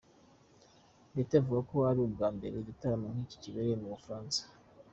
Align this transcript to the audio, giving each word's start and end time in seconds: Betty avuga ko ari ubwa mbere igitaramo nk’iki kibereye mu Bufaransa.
Betty 1.13 1.35
avuga 1.39 1.61
ko 1.69 1.77
ari 1.89 1.99
ubwa 2.05 2.27
mbere 2.35 2.53
igitaramo 2.57 3.05
nk’iki 3.13 3.37
kibereye 3.43 3.75
mu 3.81 3.87
Bufaransa. 3.93 4.41